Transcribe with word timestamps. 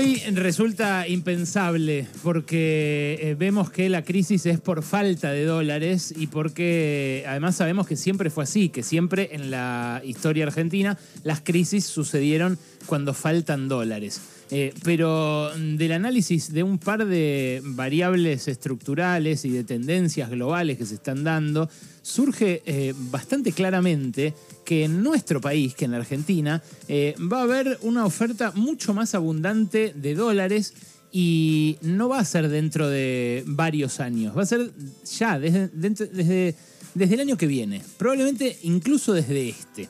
Hoy 0.00 0.16
resulta 0.32 1.06
impensable 1.06 2.06
porque 2.22 3.18
eh, 3.20 3.34
vemos 3.38 3.70
que 3.70 3.90
la 3.90 4.02
crisis 4.02 4.46
es 4.46 4.58
por 4.58 4.82
falta 4.82 5.30
de 5.30 5.44
dólares 5.44 6.14
y 6.16 6.28
porque 6.28 7.22
además 7.28 7.56
sabemos 7.56 7.86
que 7.86 7.96
siempre 7.96 8.30
fue 8.30 8.44
así, 8.44 8.70
que 8.70 8.82
siempre 8.82 9.28
en 9.32 9.50
la 9.50 10.00
historia 10.02 10.46
argentina 10.46 10.96
las 11.22 11.42
crisis 11.42 11.84
sucedieron 11.84 12.58
cuando 12.86 13.12
faltan 13.12 13.68
dólares. 13.68 14.39
Eh, 14.52 14.74
pero 14.82 15.50
del 15.56 15.92
análisis 15.92 16.52
de 16.52 16.64
un 16.64 16.78
par 16.78 17.06
de 17.06 17.62
variables 17.64 18.48
estructurales 18.48 19.44
y 19.44 19.50
de 19.50 19.62
tendencias 19.62 20.28
globales 20.28 20.76
que 20.76 20.86
se 20.86 20.96
están 20.96 21.22
dando, 21.22 21.68
surge 22.02 22.62
eh, 22.66 22.92
bastante 22.96 23.52
claramente 23.52 24.34
que 24.64 24.84
en 24.84 25.02
nuestro 25.02 25.40
país, 25.40 25.74
que 25.74 25.84
en 25.84 25.92
la 25.92 25.98
Argentina, 25.98 26.62
eh, 26.88 27.14
va 27.20 27.40
a 27.40 27.42
haber 27.42 27.78
una 27.82 28.04
oferta 28.04 28.52
mucho 28.52 28.92
más 28.92 29.14
abundante 29.14 29.92
de 29.94 30.14
dólares 30.14 30.74
y 31.12 31.76
no 31.82 32.08
va 32.08 32.18
a 32.18 32.24
ser 32.24 32.48
dentro 32.48 32.88
de 32.88 33.44
varios 33.46 34.00
años, 34.00 34.36
va 34.36 34.42
a 34.42 34.46
ser 34.46 34.70
ya 35.18 35.38
desde, 35.38 36.54
el 36.96 37.20
año 37.20 37.36
que 37.36 37.46
viene, 37.46 37.82
probablemente 37.98 38.58
incluso 38.62 39.12
desde 39.12 39.48
este. 39.48 39.88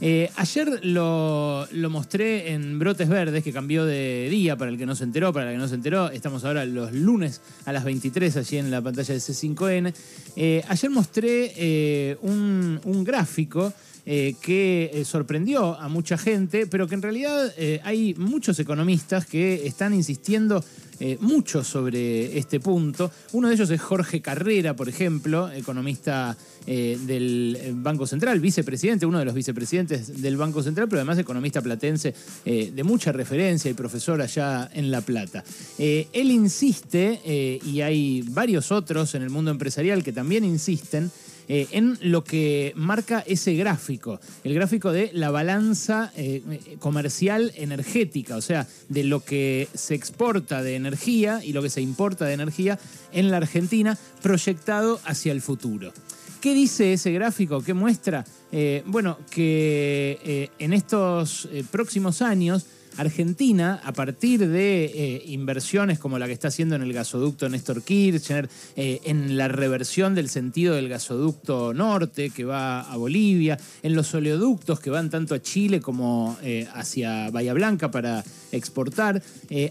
Eh, 0.00 0.30
ayer 0.36 0.84
lo, 0.84 1.66
mostré 1.88 2.52
en 2.52 2.78
Brotes 2.78 3.08
Verdes, 3.08 3.42
que 3.42 3.52
cambió 3.52 3.86
de 3.86 4.28
día 4.30 4.56
para 4.56 4.70
el 4.70 4.76
que 4.76 4.84
no 4.86 4.94
se 4.94 5.04
enteró, 5.04 5.32
para 5.32 5.50
el 5.50 5.56
que 5.56 5.58
no 5.58 5.68
se 5.68 5.74
enteró. 5.74 6.10
Estamos 6.10 6.44
ahora 6.44 6.64
los 6.66 6.92
lunes 6.92 7.40
a 7.64 7.72
las 7.72 7.84
23 7.84 8.36
allí 8.36 8.58
en 8.58 8.70
la 8.70 8.82
pantalla 8.82 9.14
de 9.14 9.20
C5N. 9.20 9.94
Eh, 10.36 10.62
ayer 10.68 10.90
mostré 10.90 11.52
eh, 11.56 12.16
un, 12.22 12.80
un, 12.84 13.04
gráfico 13.04 13.72
que 14.06 15.02
sorprendió 15.04 15.74
a 15.74 15.88
mucha 15.88 16.16
gente, 16.16 16.68
pero 16.68 16.86
que 16.86 16.94
en 16.94 17.02
realidad 17.02 17.52
hay 17.82 18.14
muchos 18.14 18.58
economistas 18.60 19.26
que 19.26 19.66
están 19.66 19.92
insistiendo 19.94 20.64
eh, 20.98 21.18
mucho 21.20 21.62
sobre 21.62 22.38
este 22.38 22.58
punto. 22.58 23.10
Uno 23.32 23.48
de 23.48 23.54
ellos 23.54 23.68
es 23.68 23.80
Jorge 23.82 24.22
Carrera, 24.22 24.74
por 24.74 24.88
ejemplo, 24.88 25.50
economista 25.52 26.34
eh, 26.66 26.98
del 27.06 27.74
Banco 27.74 28.06
Central, 28.06 28.40
vicepresidente, 28.40 29.04
uno 29.04 29.18
de 29.18 29.26
los 29.26 29.34
vicepresidentes 29.34 30.22
del 30.22 30.38
Banco 30.38 30.62
Central, 30.62 30.88
pero 30.88 31.00
además 31.00 31.18
economista 31.18 31.60
platense 31.60 32.14
eh, 32.46 32.72
de 32.74 32.82
mucha 32.82 33.12
referencia 33.12 33.70
y 33.70 33.74
profesor 33.74 34.22
allá 34.22 34.70
en 34.72 34.90
La 34.90 35.02
Plata. 35.02 35.44
él 35.78 36.30
insiste, 36.30 37.60
y 37.64 37.80
hay 37.82 38.22
varios 38.30 38.72
otros 38.72 39.14
en 39.14 39.22
el 39.22 39.30
mundo 39.30 39.50
empresarial 39.50 40.02
que 40.02 40.12
también 40.12 40.44
insisten, 40.44 41.10
eh, 41.48 41.68
en 41.70 41.96
lo 42.00 42.24
que 42.24 42.72
marca 42.74 43.22
ese 43.26 43.54
gráfico, 43.54 44.18
el 44.42 44.54
gráfico 44.54 44.90
de 44.90 45.10
la 45.12 45.30
balanza 45.30 46.12
eh, 46.16 46.42
comercial 46.80 47.52
energética, 47.54 48.36
o 48.36 48.40
sea, 48.40 48.66
de 48.88 49.04
lo 49.04 49.24
que 49.24 49.68
se 49.72 49.94
exporta 49.94 50.62
de 50.62 50.74
energía 50.74 51.44
y 51.44 51.52
lo 51.52 51.62
que 51.62 51.70
se 51.70 51.80
importa 51.80 52.24
de 52.24 52.34
energía 52.34 52.78
en 53.12 53.30
la 53.30 53.36
Argentina 53.36 53.96
proyectado 54.22 55.00
hacia 55.04 55.32
el 55.32 55.40
futuro. 55.40 55.92
¿Qué 56.40 56.52
dice 56.52 56.92
ese 56.92 57.12
gráfico? 57.12 57.62
¿Qué 57.62 57.74
muestra? 57.74 58.24
Eh, 58.52 58.82
bueno, 58.86 59.18
que 59.30 60.50
en 60.58 60.72
estos 60.72 61.48
próximos 61.70 62.22
años 62.22 62.66
Argentina, 62.96 63.80
a 63.84 63.92
partir 63.92 64.48
de 64.48 64.84
eh, 64.84 65.22
inversiones 65.26 65.98
como 65.98 66.18
la 66.18 66.26
que 66.26 66.32
está 66.32 66.48
haciendo 66.48 66.74
en 66.76 66.82
el 66.82 66.92
gasoducto 66.92 67.48
Néstor 67.48 67.82
Kirchner, 67.82 68.48
eh, 68.76 69.00
en 69.04 69.36
la 69.36 69.48
reversión 69.48 70.14
del 70.14 70.28
sentido 70.28 70.74
del 70.74 70.88
gasoducto 70.88 71.74
norte 71.74 72.30
que 72.30 72.44
va 72.44 72.80
a 72.80 72.96
Bolivia, 72.96 73.58
en 73.82 73.94
los 73.94 74.14
oleoductos 74.14 74.80
que 74.80 74.90
van 74.90 75.10
tanto 75.10 75.34
a 75.34 75.42
Chile 75.42 75.80
como 75.80 76.36
eh, 76.42 76.66
hacia 76.74 77.30
Bahía 77.30 77.54
Blanca 77.54 77.90
para 77.90 78.24
exportar, 78.52 79.22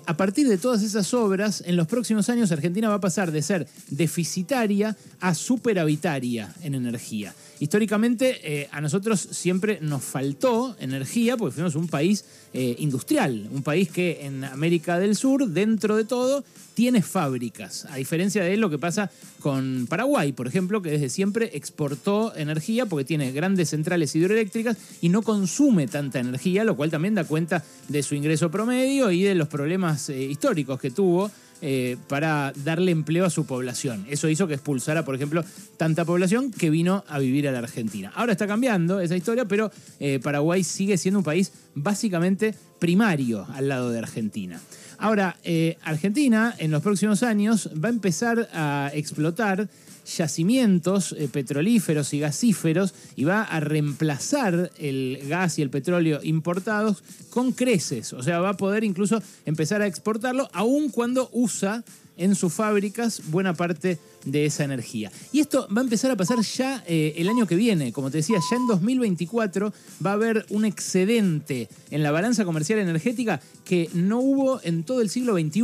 a 0.05 0.17
partir 0.17 0.47
de 0.47 0.57
todas 0.57 0.83
esas 0.83 1.13
obras, 1.13 1.63
en 1.65 1.75
los 1.75 1.87
próximos 1.87 2.29
años 2.29 2.51
Argentina 2.51 2.89
va 2.89 2.95
a 2.95 3.00
pasar 3.00 3.31
de 3.31 3.41
ser 3.41 3.67
deficitaria 3.89 4.95
a 5.19 5.33
superavitaria 5.33 6.53
en 6.61 6.75
energía. 6.75 7.33
Históricamente 7.59 8.67
a 8.71 8.81
nosotros 8.81 9.19
siempre 9.31 9.79
nos 9.81 10.03
faltó 10.03 10.75
energía 10.79 11.38
porque 11.38 11.55
fuimos 11.55 11.75
un 11.75 11.88
país 11.88 12.25
industrial 12.53 13.16
un 13.51 13.63
país 13.63 13.89
que 13.89 14.25
en 14.25 14.43
América 14.43 14.99
del 14.99 15.16
Sur, 15.16 15.47
dentro 15.47 15.95
de 15.95 16.05
todo, 16.05 16.44
tiene 16.73 17.01
fábricas, 17.01 17.85
a 17.85 17.95
diferencia 17.95 18.44
de 18.44 18.57
lo 18.57 18.69
que 18.69 18.77
pasa 18.77 19.09
con 19.39 19.88
Paraguay, 19.88 20.33
por 20.33 20.47
ejemplo, 20.47 20.81
que 20.81 20.91
desde 20.91 21.09
siempre 21.09 21.51
exportó 21.53 22.35
energía 22.35 22.85
porque 22.85 23.05
tiene 23.05 23.31
grandes 23.31 23.69
centrales 23.69 24.13
hidroeléctricas 24.15 24.77
y 25.01 25.09
no 25.09 25.21
consume 25.21 25.88
tanta 25.88 26.19
energía, 26.19 26.65
lo 26.65 26.75
cual 26.75 26.91
también 26.91 27.15
da 27.15 27.23
cuenta 27.23 27.63
de 27.88 28.03
su 28.03 28.15
ingreso 28.15 28.51
promedio 28.51 29.11
y 29.11 29.23
de 29.23 29.35
los 29.35 29.47
problemas 29.47 30.09
eh, 30.09 30.21
históricos 30.21 30.79
que 30.79 30.91
tuvo 30.91 31.31
eh, 31.61 31.97
para 32.07 32.53
darle 32.63 32.91
empleo 32.91 33.25
a 33.25 33.29
su 33.29 33.45
población. 33.45 34.05
Eso 34.09 34.29
hizo 34.29 34.47
que 34.47 34.55
expulsara, 34.55 35.05
por 35.05 35.16
ejemplo, 35.16 35.43
tanta 35.77 36.05
población 36.05 36.51
que 36.51 36.69
vino 36.69 37.03
a 37.07 37.19
vivir 37.19 37.47
a 37.47 37.51
la 37.51 37.59
Argentina. 37.59 38.11
Ahora 38.16 38.33
está 38.33 38.47
cambiando 38.47 38.99
esa 38.99 39.16
historia, 39.16 39.45
pero 39.45 39.71
eh, 39.99 40.19
Paraguay 40.21 40.63
sigue 40.63 40.97
siendo 40.97 41.19
un 41.19 41.23
país 41.23 41.51
básicamente 41.73 42.53
primario 42.79 43.47
al 43.53 43.69
lado 43.69 43.89
de 43.89 43.99
Argentina. 43.99 44.59
Ahora, 45.05 45.38
eh, 45.43 45.77
Argentina 45.83 46.55
en 46.57 46.71
los 46.71 46.81
próximos 46.81 47.21
años 47.21 47.69
va 47.73 47.89
a 47.89 47.91
empezar 47.91 48.49
a 48.53 48.89
explotar 48.91 49.69
yacimientos 50.03 51.11
eh, 51.11 51.29
petrolíferos 51.31 52.11
y 52.16 52.19
gasíferos 52.21 52.95
y 53.15 53.23
va 53.23 53.44
a 53.44 53.59
reemplazar 53.59 54.71
el 54.79 55.19
gas 55.27 55.59
y 55.59 55.61
el 55.61 55.69
petróleo 55.69 56.21
importados 56.23 57.03
con 57.29 57.51
creces. 57.51 58.13
O 58.13 58.23
sea, 58.23 58.39
va 58.39 58.49
a 58.49 58.57
poder 58.57 58.83
incluso 58.83 59.21
empezar 59.45 59.83
a 59.83 59.85
exportarlo 59.85 60.49
aun 60.53 60.89
cuando 60.89 61.29
usa 61.33 61.83
en 62.17 62.35
sus 62.35 62.53
fábricas 62.53 63.21
buena 63.29 63.53
parte 63.53 63.99
de 64.25 64.45
esa 64.45 64.63
energía. 64.63 65.11
Y 65.31 65.39
esto 65.39 65.67
va 65.75 65.81
a 65.81 65.83
empezar 65.83 66.11
a 66.11 66.15
pasar 66.15 66.39
ya 66.41 66.83
eh, 66.87 67.13
el 67.17 67.29
año 67.29 67.45
que 67.45 67.55
viene. 67.55 67.93
Como 67.93 68.11
te 68.11 68.17
decía, 68.17 68.39
ya 68.49 68.57
en 68.57 68.67
2024 68.67 69.73
va 70.05 70.11
a 70.11 70.13
haber 70.13 70.45
un 70.49 70.65
excedente 70.65 71.69
en 71.91 72.03
la 72.03 72.11
balanza 72.11 72.45
comercial 72.45 72.79
energética 72.79 73.41
que 73.63 73.89
no 73.93 74.19
hubo 74.19 74.59
en 74.63 74.83
todo 74.83 75.01
el 75.01 75.09
siglo 75.09 75.33
XXI. 75.33 75.61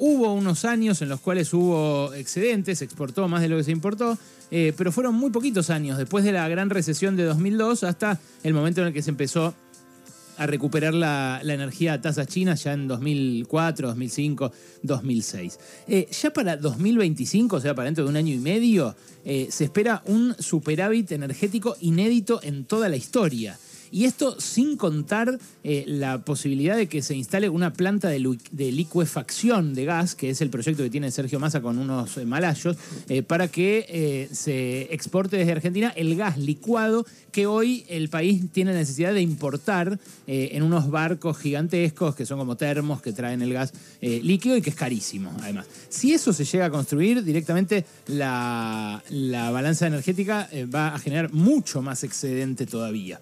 Hubo 0.00 0.32
unos 0.32 0.64
años 0.64 1.02
en 1.02 1.08
los 1.08 1.20
cuales 1.20 1.52
hubo 1.52 2.14
excedentes, 2.14 2.78
se 2.78 2.84
exportó 2.84 3.26
más 3.26 3.42
de 3.42 3.48
lo 3.48 3.56
que 3.56 3.64
se 3.64 3.72
importó, 3.72 4.16
eh, 4.52 4.72
pero 4.76 4.92
fueron 4.92 5.16
muy 5.16 5.30
poquitos 5.30 5.70
años, 5.70 5.98
después 5.98 6.24
de 6.24 6.30
la 6.30 6.48
gran 6.48 6.70
recesión 6.70 7.16
de 7.16 7.24
2002 7.24 7.82
hasta 7.82 8.20
el 8.44 8.54
momento 8.54 8.80
en 8.80 8.88
el 8.88 8.92
que 8.92 9.02
se 9.02 9.10
empezó 9.10 9.54
a 10.38 10.46
recuperar 10.46 10.94
la, 10.94 11.40
energía 11.42 11.94
a 11.94 12.00
tasas 12.00 12.28
chinas 12.28 12.64
ya 12.64 12.72
en 12.72 12.88
2004, 12.88 13.88
2005, 13.88 14.52
2006. 14.82 15.58
ya 16.10 16.30
para 16.30 16.56
2025, 16.56 17.56
o 17.56 17.60
sea, 17.60 17.74
para 17.74 17.86
dentro 17.86 18.04
de 18.04 18.10
un 18.10 18.16
año 18.16 18.32
y 18.32 18.38
medio, 18.38 18.94
eh, 19.24 19.48
se 19.50 19.64
espera 19.64 20.02
un 20.06 20.34
superávit 20.38 21.12
energético 21.12 21.76
inédito 21.80 22.40
en 22.42 22.64
toda 22.64 22.88
la 22.88 22.96
historia. 22.96 23.58
Y 23.90 24.04
esto 24.04 24.40
sin 24.40 24.76
contar 24.76 25.38
eh, 25.64 25.84
la 25.86 26.18
posibilidad 26.18 26.76
de 26.76 26.88
que 26.88 27.02
se 27.02 27.14
instale 27.14 27.48
una 27.48 27.72
planta 27.72 28.08
de, 28.08 28.18
licuefacción 28.18 29.74
de 29.74 29.84
gas, 29.84 30.14
que 30.14 30.30
es 30.30 30.40
el 30.40 30.50
proyecto 30.50 30.82
que 30.82 30.90
tiene 30.90 31.10
Sergio 31.10 31.40
Massa 31.40 31.60
con 31.60 31.78
unos 31.78 32.16
eh, 32.16 32.24
malayos, 32.24 32.76
eh, 33.08 33.22
para 33.22 33.48
que 33.48 34.28
se 34.32 34.92
exporte 34.92 35.36
desde 35.36 35.52
Argentina 35.52 35.92
el 35.96 36.16
gas 36.16 36.38
licuado 36.38 37.06
que 37.32 37.46
hoy 37.46 37.84
el 37.88 38.08
país 38.08 38.42
tiene 38.52 38.72
necesidad 38.72 39.12
de 39.12 39.20
importar 39.20 39.98
en 40.26 40.62
unos 40.62 40.90
barcos 40.90 41.38
gigantescos 41.38 42.14
que 42.14 42.26
son 42.26 42.38
como 42.38 42.56
termos 42.56 43.00
que 43.00 43.12
traen 43.12 43.42
el 43.42 43.52
gas 43.52 43.72
líquido 44.00 44.56
y 44.56 44.62
que 44.62 44.70
es 44.70 44.76
carísimo, 44.76 45.32
además. 45.40 45.66
Si 45.88 46.12
eso 46.12 46.32
se 46.32 46.44
llega 46.44 46.66
a 46.66 46.70
construir, 46.70 47.22
directamente 47.22 47.84
la 48.08 49.02
balanza 49.52 49.86
energética 49.86 50.48
va 50.74 50.94
a 50.94 50.98
generar 50.98 51.32
mucho 51.32 51.82
más 51.82 52.02
excedente 52.04 52.66
todavía. 52.66 53.20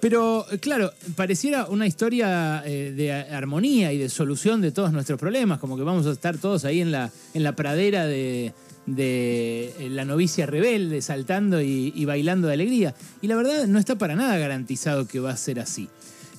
Pero 0.00 0.46
claro, 0.60 0.92
pareciera 1.14 1.66
una 1.66 1.86
historia 1.86 2.62
eh, 2.66 2.92
de 2.94 3.12
armonía 3.12 3.92
y 3.92 3.98
de 3.98 4.08
solución 4.08 4.60
de 4.60 4.70
todos 4.70 4.92
nuestros 4.92 5.18
problemas, 5.18 5.58
como 5.58 5.76
que 5.76 5.82
vamos 5.82 6.06
a 6.06 6.12
estar 6.12 6.36
todos 6.36 6.64
ahí 6.64 6.80
en 6.80 6.92
la, 6.92 7.10
en 7.34 7.42
la 7.42 7.56
pradera 7.56 8.06
de, 8.06 8.52
eh, 8.96 9.88
la 9.90 10.04
novicia 10.04 10.46
rebelde, 10.46 11.00
saltando 11.00 11.62
y, 11.62 12.04
bailando 12.04 12.48
de 12.48 12.54
alegría. 12.54 12.94
Y 13.22 13.26
la 13.26 13.36
verdad 13.36 13.66
no 13.66 13.78
está 13.78 13.96
para 13.96 14.16
nada 14.16 14.36
garantizado 14.36 15.06
que 15.06 15.18
va 15.18 15.30
a 15.30 15.36
ser 15.36 15.60
así. 15.60 15.88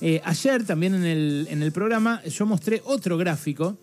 Eh, 0.00 0.20
ayer 0.24 0.64
también 0.64 0.94
en 0.94 1.04
el, 1.04 1.48
en 1.50 1.62
el 1.62 1.72
programa 1.72 2.22
yo 2.24 2.46
mostré 2.46 2.80
otro 2.84 3.18
gráfico, 3.18 3.76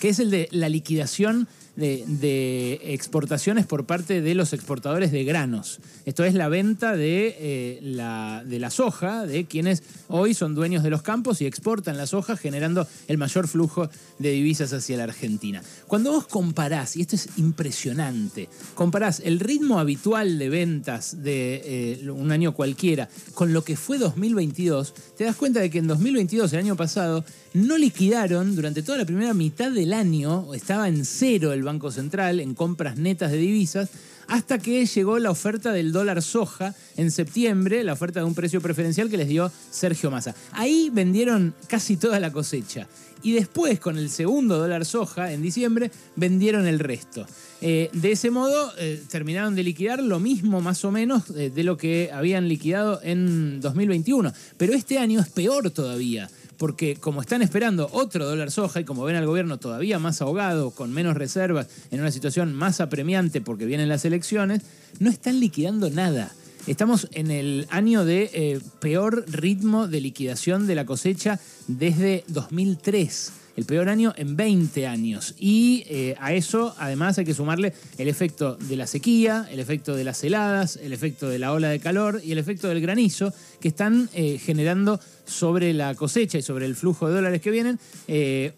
que 0.00 0.08
es 0.08 0.18
el 0.18 0.30
de 0.30 0.48
la 0.50 0.68
liquidación 0.68 1.46
de, 1.80 2.80
exportaciones 2.84 3.66
por 3.66 3.86
parte 3.86 4.20
de 4.20 4.34
los 4.34 4.52
exportadores 4.52 5.12
de 5.12 5.24
granos. 5.24 5.80
Esto 6.04 6.24
es 6.24 6.34
la 6.34 6.48
venta 6.48 6.96
de, 6.96 7.36
eh, 7.38 7.78
la, 7.82 8.42
de 8.44 8.70
soja, 8.70 9.26
de 9.26 9.46
quienes 9.46 9.82
hoy 10.08 10.34
son 10.34 10.54
dueños 10.54 10.82
de 10.82 10.90
los 10.90 11.02
campos 11.02 11.40
y 11.40 11.46
exportan 11.46 11.96
la 11.96 12.06
soja, 12.06 12.36
generando 12.36 12.86
el 13.08 13.18
mayor 13.18 13.48
flujo 13.48 13.88
de 14.18 14.30
divisas 14.30 14.72
hacia 14.72 14.96
la 14.96 15.04
Argentina. 15.04 15.62
Cuando 15.86 16.12
vos 16.12 16.26
comparás, 16.26 16.96
y 16.96 17.00
esto 17.00 17.16
es 17.16 17.28
impresionante, 17.36 18.48
comparás 18.74 19.20
el 19.20 19.40
ritmo 19.40 19.78
habitual 19.78 20.38
de 20.38 20.48
ventas 20.48 21.22
de 21.22 21.62
eh, 21.64 22.10
un 22.10 22.30
año 22.30 22.54
cualquiera 22.54 23.08
con 23.34 23.52
lo 23.52 23.64
que 23.64 23.76
fue 23.76 23.98
2022, 23.98 24.94
te 25.16 25.24
das 25.24 25.36
cuenta 25.36 25.60
de 25.60 25.70
que 25.70 25.78
en 25.78 25.86
2022, 25.86 26.52
el 26.52 26.58
año 26.58 26.76
pasado, 26.76 27.24
no 27.52 27.76
liquidaron 27.76 28.54
durante 28.54 28.82
toda 28.82 28.98
la 28.98 29.04
primera 29.04 29.34
mitad 29.34 29.72
del 29.72 29.92
año, 29.92 30.54
estaba 30.54 30.88
en 30.88 31.04
cero 31.04 31.52
el 31.52 31.62
Banco 31.70 31.92
Central 31.92 32.40
en 32.40 32.54
compras 32.54 32.96
netas 32.96 33.30
de 33.30 33.38
divisas, 33.38 33.90
hasta 34.26 34.58
que 34.58 34.84
llegó 34.86 35.18
la 35.20 35.30
oferta 35.30 35.72
del 35.72 35.92
dólar 35.92 36.20
soja 36.20 36.74
en 36.96 37.12
septiembre, 37.12 37.84
la 37.84 37.92
oferta 37.92 38.20
de 38.20 38.26
un 38.26 38.34
precio 38.34 38.60
preferencial 38.60 39.08
que 39.08 39.16
les 39.16 39.28
dio 39.28 39.52
Sergio 39.70 40.10
Massa. 40.10 40.34
Ahí 40.52 40.90
vendieron 40.92 41.54
casi 41.68 41.96
toda 41.96 42.18
la 42.18 42.32
cosecha. 42.32 42.88
Y 43.22 43.32
después, 43.32 43.78
con 43.78 43.98
el 43.98 44.10
segundo 44.10 44.58
dólar 44.58 44.84
soja 44.84 45.32
en 45.32 45.42
diciembre, 45.42 45.92
vendieron 46.16 46.66
el 46.66 46.80
resto. 46.80 47.26
Eh, 47.62 47.90
de 47.92 48.12
ese 48.12 48.30
modo, 48.30 48.72
eh, 48.78 49.02
terminaron 49.10 49.54
de 49.54 49.62
liquidar 49.62 50.02
lo 50.02 50.18
mismo 50.18 50.60
más 50.60 50.84
o 50.84 50.90
menos 50.90 51.24
eh, 51.36 51.50
de 51.54 51.64
lo 51.64 51.76
que 51.76 52.10
habían 52.12 52.48
liquidado 52.48 53.00
en 53.02 53.60
2021. 53.60 54.32
Pero 54.56 54.72
este 54.72 54.98
año 54.98 55.20
es 55.20 55.28
peor 55.28 55.70
todavía 55.70 56.30
porque 56.56 56.96
como 56.96 57.22
están 57.22 57.40
esperando 57.40 57.88
otro 57.90 58.26
dólar 58.26 58.50
soja 58.50 58.80
y 58.80 58.84
como 58.84 59.02
ven 59.04 59.16
al 59.16 59.24
gobierno 59.24 59.56
todavía 59.56 59.98
más 59.98 60.20
ahogado, 60.20 60.72
con 60.72 60.92
menos 60.92 61.16
reservas, 61.16 61.68
en 61.90 62.00
una 62.00 62.10
situación 62.10 62.52
más 62.52 62.82
apremiante 62.82 63.40
porque 63.40 63.64
vienen 63.64 63.88
las 63.88 64.04
elecciones, 64.04 64.60
no 64.98 65.08
están 65.08 65.40
liquidando 65.40 65.88
nada. 65.88 66.34
Estamos 66.66 67.08
en 67.12 67.30
el 67.30 67.66
año 67.70 68.04
de 68.04 68.30
eh, 68.34 68.60
peor 68.80 69.24
ritmo 69.28 69.88
de 69.88 70.00
liquidación 70.00 70.66
de 70.66 70.74
la 70.74 70.84
cosecha 70.84 71.40
desde 71.68 72.22
2003 72.28 73.32
el 73.56 73.64
peor 73.64 73.88
año 73.88 74.12
en 74.16 74.36
20 74.36 74.86
años. 74.86 75.34
Y 75.38 75.84
eh, 75.88 76.16
a 76.20 76.32
eso 76.32 76.74
además 76.78 77.18
hay 77.18 77.24
que 77.24 77.34
sumarle 77.34 77.72
el 77.98 78.08
efecto 78.08 78.56
de 78.56 78.76
la 78.76 78.86
sequía, 78.86 79.48
el 79.50 79.58
efecto 79.58 79.96
de 79.96 80.04
las 80.04 80.22
heladas, 80.22 80.76
el 80.76 80.92
efecto 80.92 81.28
de 81.28 81.38
la 81.38 81.52
ola 81.52 81.68
de 81.68 81.80
calor 81.80 82.20
y 82.22 82.32
el 82.32 82.38
efecto 82.38 82.68
del 82.68 82.80
granizo 82.80 83.32
que 83.60 83.68
están 83.68 84.08
eh, 84.14 84.38
generando 84.38 85.00
sobre 85.26 85.72
la 85.72 85.94
cosecha 85.94 86.38
y 86.38 86.42
sobre 86.42 86.66
el 86.66 86.76
flujo 86.76 87.08
de 87.08 87.14
dólares 87.14 87.40
que 87.40 87.50
vienen 87.50 87.78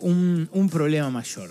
un, 0.00 0.68
problema 0.70 1.10
mayor. 1.10 1.50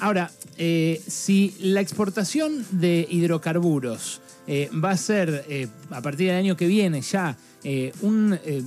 Ahora, 0.00 0.30
si 0.56 1.54
la 1.60 1.80
exportación 1.80 2.64
de 2.70 3.06
hidrocarburos 3.08 4.20
va 4.46 4.90
a 4.90 4.96
ser 4.96 5.70
a 5.90 6.00
partir 6.02 6.28
del 6.28 6.36
año 6.36 6.56
que 6.56 6.66
viene 6.66 7.00
ya 7.00 7.36
eh, 7.66 7.94
eh, 8.02 8.62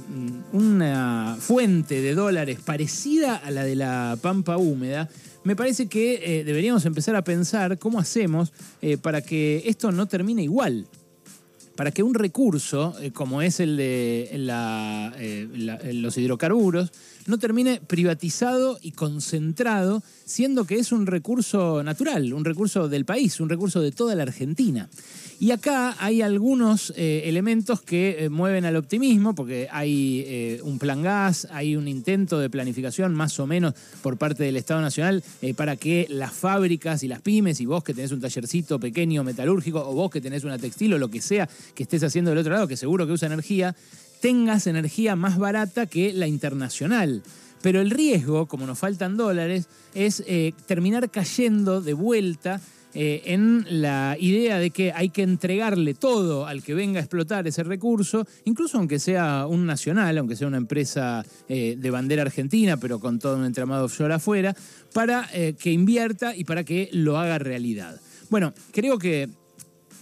una 0.53 1.38
fuente 1.39 2.01
de 2.01 2.15
dólares 2.15 2.57
parecida 2.65 3.35
a 3.35 3.51
la 3.51 3.63
de 3.63 3.75
la 3.75 4.18
pampa 4.19 4.57
húmeda, 4.57 5.07
me 5.44 5.56
parece 5.56 5.85
que 5.85 6.39
eh, 6.39 6.44
deberíamos 6.44 6.83
empezar 6.88 7.15
a 7.15 7.24
pensar 7.24 7.77
cómo 7.77 8.00
hacemos 8.00 8.51
para 9.03 9.21
que 9.21 9.62
esto 9.68 9.91
no 9.91 10.07
termine 10.07 10.41
igual 10.41 10.88
para 11.77 11.91
que 11.91 12.03
un 12.03 12.15
recurso, 12.15 12.94
como 13.13 13.41
es 13.41 13.62
el 13.62 13.77
de 13.77 14.29
los 15.94 16.18
hidrocarburos, 16.18 16.91
no 17.27 17.38
termine 17.38 17.81
privatizado 17.85 18.79
y 18.81 18.91
concentrado, 18.91 20.01
siendo 20.25 20.65
que 20.65 20.79
es 20.79 20.91
un 20.91 21.06
recurso 21.06 21.83
natural, 21.83 22.33
un 22.33 22.45
recurso 22.45 22.89
del 22.89 23.06
país, 23.06 23.39
un 23.39 23.50
recurso 23.50 23.81
de 23.81 23.91
toda 23.91 24.15
la 24.15 24.24
Argentina. 24.24 24.89
Y 25.39 25.51
acá 25.51 25.95
hay 26.00 26.24
algunos 26.24 26.91
eh, 26.95 27.24
elementos 27.25 27.81
que 27.81 28.25
eh, 28.25 28.29
mueven 28.29 28.65
al 28.65 28.75
optimismo, 28.75 29.35
porque 29.35 29.68
hay 29.71 30.24
eh, 30.25 30.62
un 30.63 30.79
plan 30.79 31.03
gas, 31.03 31.47
hay 31.51 31.75
un 31.75 31.88
intento 31.88 32.39
de 32.39 32.50
planificación 32.50 33.13
más 33.13 33.39
o 33.39 33.45
menos 33.45 33.75
por 34.01 34.18
parte 34.18 34.44
del 34.44 34.57
Estado 34.57 34.81
Nacional 34.81 35.24
para 35.56 35.75
que 35.75 36.07
las 36.09 36.33
fábricas 36.33 37.03
y 37.03 37.07
las 37.07 37.21
pymes, 37.21 37.62
y 37.62 37.68
vos 37.68 37.83
que 37.83 37.94
tenés 37.94 38.12
un 38.12 38.21
tallercito 38.21 38.79
pequeño 38.79 39.24
metalúrgico, 39.24 39.88
o 39.88 39.94
vos 39.94 40.09
que 40.09 40.21
tenés 40.21 40.44
una 40.44 40.57
textil 40.57 40.95
o 40.95 40.97
lo 40.97 41.09
que 41.09 41.21
sea 41.21 41.47
que 41.75 41.84
estés 41.84 42.04
haciendo 42.04 42.31
del 42.31 42.40
otro 42.40 42.54
lado, 42.54 42.68
que 42.68 42.78
seguro 42.78 43.06
que 43.06 43.14
usa 43.14 43.28
energía, 43.28 43.75
tengas 44.22 44.68
energía 44.68 45.16
más 45.16 45.38
barata 45.38 45.86
que 45.86 46.14
la 46.14 46.28
internacional. 46.28 47.24
Pero 47.62 47.81
el 47.81 47.90
riesgo, 47.90 48.46
como 48.46 48.68
nos 48.68 48.80
faltan 48.80 49.18
dólares, 49.18 49.68
es 49.94 50.24
terminar 50.68 51.10
cayendo 51.10 51.81
de 51.81 51.94
vuelta 51.94 52.62
eh, 53.00 53.34
en 53.34 53.64
la 53.69 54.16
idea 54.19 54.58
de 54.58 54.72
que 54.72 54.92
hay 54.92 55.10
que 55.10 55.22
entregarle 55.22 55.94
todo 55.94 56.48
al 56.48 56.64
que 56.64 56.74
venga 56.74 57.00
a 57.00 57.04
explotar 57.04 57.46
ese 57.46 57.62
recurso, 57.62 58.25
incluso 58.46 58.80
aunque 58.80 58.98
sea 58.98 59.46
un 59.46 59.68
nacional, 59.68 60.18
aunque 60.18 60.36
sea 60.36 60.48
una 60.48 60.58
empresa 60.58 61.24
eh, 61.48 61.75
de 61.78 61.92
bandera 61.92 62.24
argentina, 62.24 62.78
pero 62.78 63.00
con 63.00 63.20
todo 63.20 63.38
un 63.38 63.46
entramado 63.46 63.86
offshore 63.86 64.16
afuera, 64.16 64.56
para 64.94 65.30
eh, 65.31 65.54
que 65.60 65.72
invierta 65.72 66.36
y 66.36 66.44
para 66.44 66.63
que 66.63 66.90
lo 66.92 67.20
haga 67.20 67.38
realidad. 67.38 68.02
Bueno, 68.31 68.54
creo 68.72 68.98
que 68.98 69.30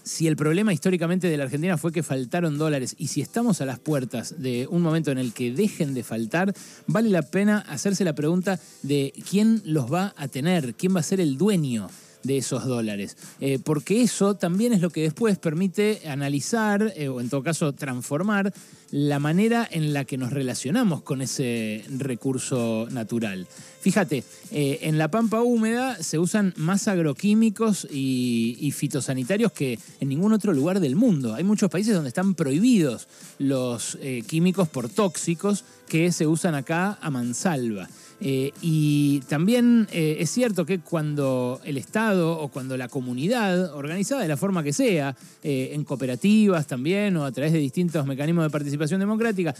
si 0.05 0.27
el 0.27 0.35
problema 0.35 0.71
históricamente 0.71 1.27
de 1.27 1.35
la 1.35 1.45
Argentina 1.45 1.77
fue 1.77 1.91
que 1.91 2.03
faltaron 2.03 2.57
dólares 2.57 2.95
y 2.97 3.07
si 3.07 3.21
estamos 3.21 3.59
a 3.59 3.65
las 3.65 3.79
puertas 3.79 4.35
de 4.37 4.67
un 4.69 4.83
momento 4.83 5.11
en 5.11 5.17
el 5.17 5.33
que 5.33 5.51
dejen 5.51 5.95
de 5.95 6.03
faltar, 6.03 6.53
vale 6.85 7.09
la 7.09 7.23
pena 7.23 7.65
hacerse 7.67 8.05
la 8.05 8.13
pregunta 8.13 8.59
de 8.83 9.13
quién 9.29 9.61
los 9.65 9.91
va 9.91 10.13
a 10.15 10.27
tener, 10.27 10.75
quién 10.75 10.95
va 10.95 10.99
a 10.99 11.03
ser 11.03 11.19
el 11.19 11.37
dueño 11.37 11.89
de 12.25 12.37
esos 12.37 12.65
dólares. 12.65 13.15
Eh, 13.39 13.59
porque 13.63 14.01
eso 14.01 14.35
también 14.35 14.73
es 14.73 14.81
lo 14.81 14.89
que 14.89 15.03
después 15.03 15.37
permite 15.37 16.01
analizar, 16.07 16.93
eh, 16.95 17.07
o 17.07 17.21
en 17.21 17.29
todo 17.29 17.43
caso 17.43 17.73
transformar, 17.73 18.53
la 18.91 19.19
manera 19.19 19.67
en 19.69 19.93
la 19.93 20.05
que 20.05 20.17
nos 20.17 20.31
relacionamos 20.31 21.01
con 21.01 21.21
ese 21.21 21.83
recurso 21.97 22.87
natural. 22.91 23.47
Fíjate, 23.81 24.23
eh, 24.51 24.79
en 24.83 24.97
la 24.97 25.09
pampa 25.09 25.41
húmeda 25.41 26.01
se 26.01 26.17
usan 26.17 26.53
más 26.55 26.87
agroquímicos 26.87 27.87
y, 27.91 28.71
fitosanitarios 28.75 29.51
que 29.51 29.79
en 29.99 30.09
ningún 30.09 30.33
otro 30.33 30.53
lugar 30.53 30.79
del 30.79 30.95
mundo. 30.95 31.33
Hay 31.33 31.43
muchos 31.43 31.69
países 31.69 31.93
donde 31.93 32.09
están 32.09 32.35
prohibidos 32.35 33.07
los 33.39 33.97
químicos 34.27 34.67
por 34.67 34.89
tóxicos 34.89 35.63
que 35.87 36.11
se 36.11 36.27
usan 36.27 36.55
acá 36.55 36.97
a 37.01 37.09
mansalva. 37.09 37.87
Eh, 38.21 38.51
y 38.61 39.19
también 39.27 39.87
eh, 39.91 40.17
es 40.19 40.29
cierto 40.29 40.65
que 40.65 40.79
cuando 40.79 41.59
el 41.65 41.77
Estado 41.77 42.39
o 42.39 42.47
cuando 42.47 42.77
la 42.77 42.87
comunidad, 42.87 43.73
organizada 43.75 44.21
de 44.21 44.27
la 44.27 44.37
forma 44.37 44.63
que 44.63 44.73
sea, 44.73 45.15
eh, 45.43 45.71
en 45.73 45.83
cooperativas 45.83 46.65
también 46.65 47.17
o 47.17 47.25
a 47.25 47.31
través 47.31 47.51
de 47.51 47.59
distintos 47.59 48.05
mecanismos 48.05 48.45
de 48.45 48.49
participación 48.49 48.99
democrática, 48.99 49.53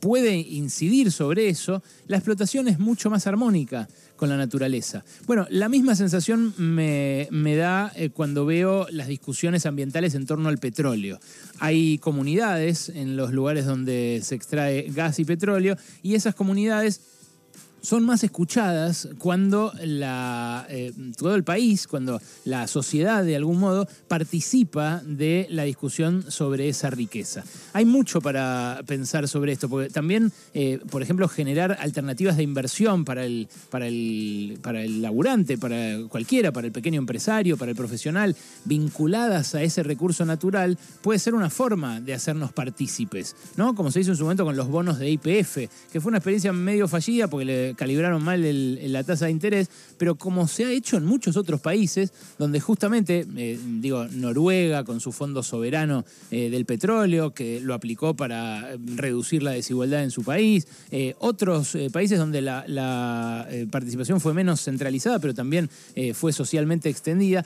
puede 0.00 0.36
incidir 0.36 1.10
sobre 1.12 1.48
eso, 1.48 1.82
la 2.06 2.16
explotación 2.16 2.68
es 2.68 2.78
mucho 2.78 3.10
más 3.10 3.26
armónica 3.26 3.88
con 4.16 4.28
la 4.28 4.36
naturaleza. 4.36 5.04
Bueno, 5.26 5.46
la 5.50 5.68
misma 5.68 5.94
sensación 5.96 6.54
me, 6.56 7.28
me 7.30 7.56
da 7.56 7.92
cuando 8.14 8.46
veo 8.46 8.86
las 8.90 9.08
discusiones 9.08 9.66
ambientales 9.66 10.14
en 10.14 10.26
torno 10.26 10.48
al 10.48 10.58
petróleo. 10.58 11.18
Hay 11.58 11.98
comunidades 11.98 12.88
en 12.88 13.16
los 13.16 13.32
lugares 13.32 13.66
donde 13.66 14.20
se 14.22 14.34
extrae 14.34 14.86
gas 14.90 15.18
y 15.18 15.24
petróleo 15.24 15.76
y 16.02 16.14
esas 16.14 16.34
comunidades 16.34 17.00
son 17.82 18.04
más 18.04 18.24
escuchadas 18.24 19.08
cuando 19.18 19.72
eh, 19.80 20.92
todo 21.18 21.34
el 21.34 21.44
país, 21.44 21.86
cuando 21.86 22.20
la 22.44 22.66
sociedad 22.68 23.24
de 23.24 23.36
algún 23.36 23.58
modo 23.58 23.86
participa 24.08 25.02
de 25.04 25.46
la 25.50 25.64
discusión 25.64 26.24
sobre 26.30 26.68
esa 26.68 26.90
riqueza. 26.90 27.44
Hay 27.72 27.84
mucho 27.84 28.20
para 28.20 28.80
pensar 28.86 29.26
sobre 29.28 29.52
esto, 29.52 29.68
porque 29.68 29.90
también, 29.90 30.32
eh, 30.54 30.78
por 30.90 31.02
ejemplo, 31.02 31.28
generar 31.28 31.76
alternativas 31.80 32.36
de 32.36 32.44
inversión 32.44 33.04
para 33.04 33.24
el, 33.24 33.48
para, 33.70 33.88
el, 33.88 34.58
para 34.62 34.82
el 34.82 35.02
laburante, 35.02 35.58
para 35.58 35.98
cualquiera, 36.08 36.52
para 36.52 36.68
el 36.68 36.72
pequeño 36.72 37.00
empresario, 37.00 37.56
para 37.56 37.72
el 37.72 37.76
profesional, 37.76 38.36
vinculadas 38.64 39.54
a 39.54 39.62
ese 39.62 39.82
recurso 39.82 40.24
natural, 40.24 40.78
puede 41.02 41.18
ser 41.18 41.34
una 41.34 41.50
forma 41.50 42.00
de 42.00 42.14
hacernos 42.14 42.52
partícipes, 42.52 43.34
¿no? 43.56 43.74
Como 43.74 43.90
se 43.90 44.00
hizo 44.00 44.12
en 44.12 44.16
su 44.16 44.22
momento 44.22 44.44
con 44.44 44.56
los 44.56 44.68
bonos 44.68 44.98
de 44.98 45.10
IPF, 45.10 45.68
que 45.90 46.00
fue 46.00 46.10
una 46.10 46.18
experiencia 46.18 46.52
medio 46.52 46.86
fallida 46.86 47.28
porque 47.28 47.44
le 47.44 47.71
calibraron 47.74 48.22
mal 48.22 48.42
la 48.92 49.04
tasa 49.04 49.26
de 49.26 49.32
interés, 49.32 49.70
pero 49.98 50.16
como 50.16 50.48
se 50.48 50.64
ha 50.64 50.70
hecho 50.70 50.96
en 50.96 51.04
muchos 51.04 51.36
otros 51.36 51.60
países, 51.60 52.12
donde 52.38 52.60
justamente, 52.60 53.26
eh, 53.36 53.58
digo, 53.80 54.06
Noruega 54.06 54.84
con 54.84 55.00
su 55.00 55.12
fondo 55.12 55.42
soberano 55.42 56.04
eh, 56.30 56.50
del 56.50 56.64
petróleo, 56.64 57.32
que 57.32 57.60
lo 57.60 57.74
aplicó 57.74 58.14
para 58.14 58.72
eh, 58.72 58.78
reducir 58.96 59.42
la 59.42 59.52
desigualdad 59.52 60.02
en 60.02 60.10
su 60.10 60.22
país, 60.22 60.66
otros 61.18 61.76
países 61.92 62.18
donde 62.18 62.42
la, 62.42 63.48
participación 63.70 64.20
fue 64.20 64.34
menos 64.34 64.62
centralizada, 64.62 65.18
pero 65.18 65.34
también 65.34 65.70
fue 66.14 66.32
socialmente 66.32 66.88
extendida, 66.88 67.44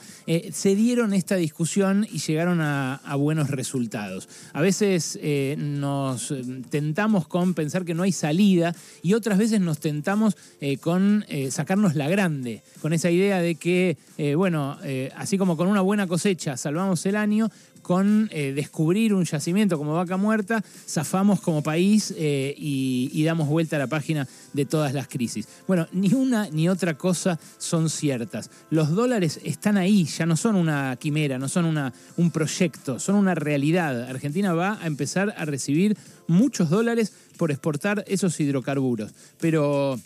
se 0.53 0.75
dieron 0.75 1.13
esta 1.13 1.37
discusión 1.37 2.07
y 2.11 2.19
llegaron 2.19 2.61
a 2.61 3.15
buenos 3.17 3.51
resultados. 3.51 4.29
A 4.53 4.61
veces 4.61 5.19
nos 5.57 6.35
tentamos 6.71 7.29
con 7.29 7.55
pensar 7.55 7.85
que 7.85 7.95
no 7.95 8.03
hay 8.03 8.13
salida 8.13 8.75
y 9.03 9.15
otras 9.15 9.39
veces 9.39 9.61
nos 9.61 9.79
tentamos 9.79 10.16
eh, 10.61 10.79
con 10.79 11.25
eh, 11.29 11.51
sacarnos 11.51 11.95
la 11.95 12.09
grande, 12.09 12.63
con 12.81 12.93
esa 12.93 13.11
idea 13.11 13.41
de 13.41 13.55
que, 13.55 13.97
eh, 14.19 14.35
bueno, 14.35 14.79
así 15.17 15.39
como 15.39 15.57
con 15.57 15.69
una 15.69 15.81
buena 15.81 16.07
cosecha 16.07 16.57
salvamos 16.57 17.05
el 17.07 17.17
año, 17.17 17.51
con 17.87 18.29
eh, 18.33 18.53
descubrir 18.53 19.15
un 19.15 19.25
yacimiento 19.25 19.79
como 19.79 19.95
vaca 19.95 20.17
muerta, 20.17 20.61
zafamos 20.89 21.41
como 21.41 21.63
país 21.63 22.13
eh, 22.19 22.53
y, 22.59 23.13
y 23.13 23.23
damos 23.23 23.47
vuelta 23.47 23.77
a 23.77 23.79
la 23.79 23.87
página 23.87 24.27
de 24.53 24.65
todas 24.65 24.93
las 24.93 25.07
crisis. 25.07 25.47
Bueno, 25.69 25.87
ni 25.93 26.13
una 26.13 26.49
ni 26.51 26.69
otra 26.69 26.99
cosa 26.99 27.39
son 27.59 27.89
ciertas. 27.89 28.51
Los 28.71 28.91
dólares 28.91 29.39
están 29.45 29.77
ahí, 29.77 30.03
ya 30.03 30.27
no 30.27 30.37
son 30.37 30.57
una 30.57 30.97
quimera, 30.97 31.39
no 31.39 31.49
son 31.49 31.65
una, 31.65 31.93
un 32.17 32.33
proyecto, 32.33 32.99
son 32.99 33.15
una 33.15 33.37
realidad. 33.37 34.11
Argentina 34.11 34.53
va 34.53 34.81
a 34.83 34.89
empezar 34.89 35.33
a 35.39 35.45
recibir 35.45 35.97
muchos 36.27 36.69
dólares 36.69 37.13
por 37.37 37.53
exportar 37.53 38.05
esos 38.09 38.41
hidrocarburos, 38.41 39.13
pero 39.39 39.97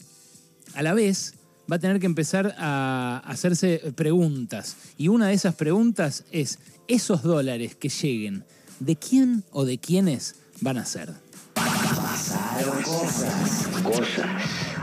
a 0.75 0.83
la 0.83 0.93
vez 0.93 1.33
va 1.71 1.77
a 1.77 1.79
tener 1.79 2.01
que 2.01 2.07
empezar 2.07 2.55
a 2.59 3.23
hacerse 3.25 3.93
preguntas. 3.95 4.77
Y 4.97 5.09
una 5.09 5.29
de 5.29 5.35
esas 5.35 5.55
preguntas 5.55 6.25
es, 6.33 6.59
esos 6.89 7.23
dólares 7.23 7.77
que 7.77 7.89
lleguen, 7.89 8.45
¿de 8.81 8.97
quién 8.97 9.45
o 9.53 9.65
de 9.65 9.79
quiénes 9.79 10.35
van 10.61 10.79
a 10.79 10.85
ser? 10.85 11.13
Pasaron 11.55 12.83
cosas. 12.83 13.69
Cosas. 13.83 14.27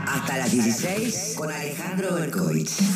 Hasta 0.06 0.38
las 0.38 0.50
16 0.50 1.34
con 1.36 1.50
Alejandro 1.50 2.14
Berkovich. 2.14 2.78